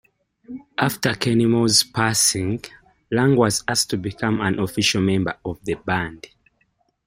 [0.79, 2.59] After Kennemore's passing,
[3.11, 6.25] Lang was asked to become an official member of the band.